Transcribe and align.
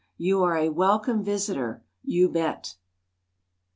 You 0.17 0.41
are 0.41 0.57
a 0.57 0.69
welcome 0.69 1.21
visitor—you 1.23 2.27
bet. 2.29 2.75